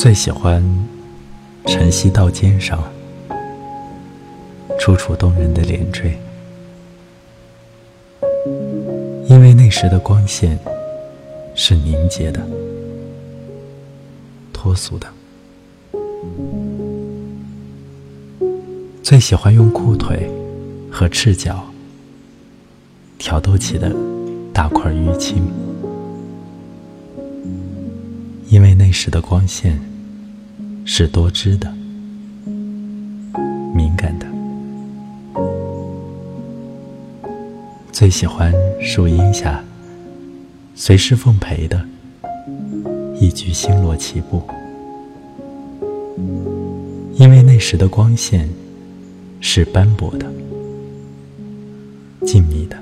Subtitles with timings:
[0.00, 0.64] 最喜欢
[1.66, 2.82] 晨曦到肩上，
[4.78, 6.18] 楚楚动人的连缀，
[9.28, 10.58] 因为那时的光线
[11.54, 12.40] 是凝结的、
[14.54, 15.06] 脱俗的。
[19.02, 20.30] 最喜欢用裤腿
[20.90, 21.62] 和赤脚
[23.18, 23.94] 挑逗起的
[24.50, 25.42] 大块淤青。
[28.50, 29.80] 因为那时的光线
[30.84, 31.72] 是多汁的、
[33.72, 34.26] 敏感的，
[37.92, 38.52] 最喜欢
[38.82, 39.62] 树荫下
[40.74, 41.80] 随时奉陪的
[43.20, 44.42] 一局星罗棋布。
[47.14, 48.48] 因为那时的光线
[49.40, 50.26] 是斑驳的、
[52.26, 52.76] 静谧的，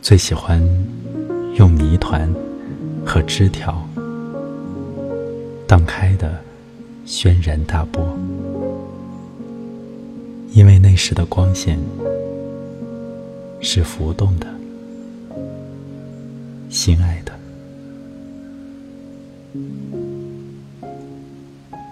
[0.00, 0.62] 最喜欢。
[1.54, 2.32] 用泥团
[3.04, 3.86] 和枝条
[5.66, 6.42] 荡开的
[7.04, 8.02] 轩然大波，
[10.52, 11.78] 因为那时的光线
[13.60, 14.46] 是浮动的、
[16.68, 17.32] 心爱的，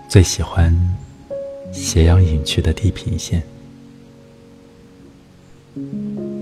[0.08, 0.74] 最喜欢
[1.70, 3.42] 斜阳隐去的地平线，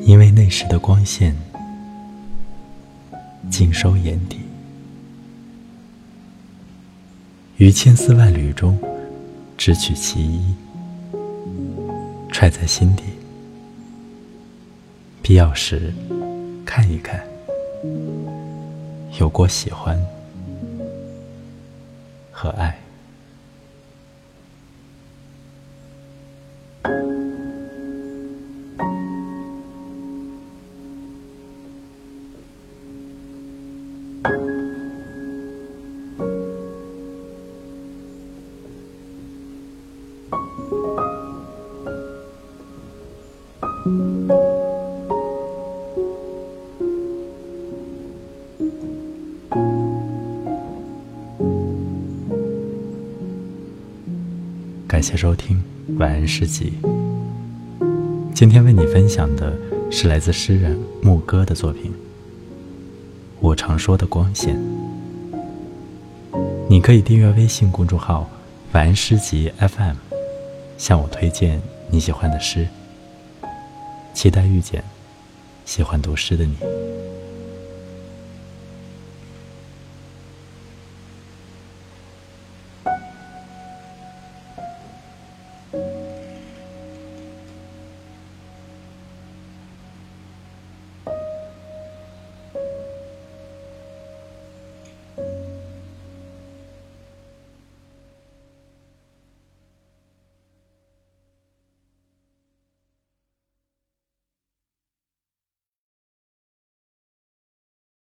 [0.04, 1.36] 因为那时的光线。
[3.50, 4.38] 尽收眼底，
[7.56, 8.78] 于千丝万缕中
[9.56, 10.54] 只取其一，
[12.30, 13.02] 揣在心底。
[15.22, 15.92] 必要时
[16.64, 17.20] 看一看，
[19.18, 19.98] 有过喜欢
[22.30, 22.78] 和爱。
[54.86, 55.62] 感谢收听
[55.98, 56.72] 《晚安诗集》。
[58.34, 59.56] 今天为你分享的
[59.92, 61.92] 是来自诗人牧歌的作品
[63.38, 64.56] 《我常说的光线》。
[66.68, 68.28] 你可以订阅微信公众号
[68.72, 69.94] “晚安诗集 FM”，
[70.76, 71.60] 向我推荐
[71.90, 72.66] 你喜欢的诗。
[74.18, 74.82] 期待遇见
[75.64, 76.56] 喜欢读诗的你。